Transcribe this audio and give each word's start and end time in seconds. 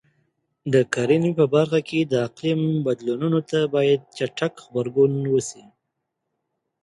د 0.73 0.75
کرنې 0.93 1.31
په 1.39 1.45
برخه 1.53 1.79
کې 1.89 1.99
د 2.03 2.13
اقلیم 2.27 2.61
بدلونونو 2.85 3.39
ته 3.49 3.59
باید 3.75 4.01
چټک 4.17 4.53
غبرګون 4.65 5.13
وشي. 5.33 5.65